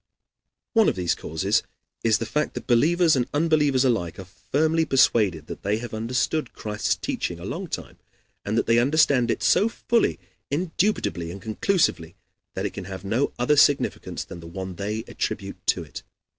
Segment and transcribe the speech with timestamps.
[0.73, 1.61] One of these causes
[2.03, 6.53] is the fact that believers and unbelievers alike are firmly persuaded that they have understood
[6.53, 7.99] Christ's teaching a long time,
[8.43, 10.17] and that they understand it so fully,
[10.49, 12.15] indubitably, and conclusively
[12.55, 16.01] that it can have no other significance than the one they attribute to it.